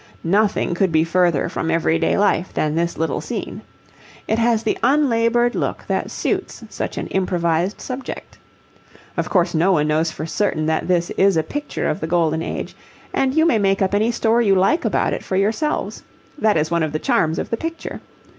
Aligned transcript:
Nothing 0.23 0.73
could 0.73 0.91
be 0.91 1.03
further 1.03 1.47
from 1.47 1.69
everyday 1.69 2.17
life 2.17 2.51
than 2.53 2.73
this 2.73 2.97
little 2.97 3.21
scene. 3.21 3.61
It 4.27 4.39
has 4.39 4.63
the 4.63 4.75
unlaboured 4.81 5.53
look 5.53 5.85
that 5.85 6.09
suits 6.09 6.63
such 6.69 6.97
an 6.97 7.05
improvised 7.09 7.79
subject. 7.79 8.39
Of 9.15 9.29
course 9.29 9.53
no 9.53 9.71
one 9.73 9.87
knows 9.87 10.09
for 10.09 10.25
certain 10.25 10.65
that 10.65 10.87
this 10.87 11.11
is 11.19 11.37
a 11.37 11.43
picture 11.43 11.87
of 11.87 11.99
the 11.99 12.07
Golden 12.07 12.41
Age, 12.41 12.75
and 13.13 13.35
you 13.35 13.45
may 13.45 13.59
make 13.59 13.83
up 13.83 13.93
any 13.93 14.09
story 14.11 14.47
you 14.47 14.55
like 14.55 14.85
about 14.85 15.13
it 15.13 15.23
for 15.23 15.35
yourselves. 15.35 16.01
That 16.35 16.57
is 16.57 16.71
one 16.71 16.81
of 16.81 16.93
the 16.93 16.97
charms 16.97 17.37
of 17.37 17.51
the 17.51 17.57
picture. 17.57 18.01